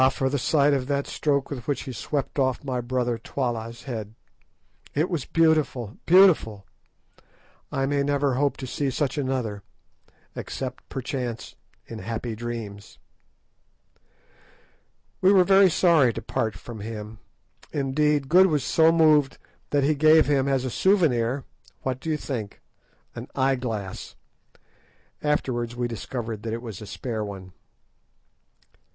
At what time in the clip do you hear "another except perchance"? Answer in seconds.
9.19-11.53